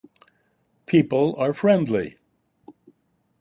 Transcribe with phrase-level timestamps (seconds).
[0.87, 2.17] People are friendly.